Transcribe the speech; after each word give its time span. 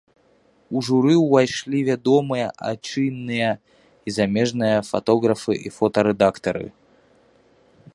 У 0.77 0.81
журы 0.87 1.13
ўвайшлі 1.25 1.81
вядомыя 1.89 2.47
айчынныя 2.69 3.51
і 3.61 4.09
замежныя 4.19 4.77
фатографы 4.91 5.53
і 5.69 5.75
фотарэдактары. 5.81 6.67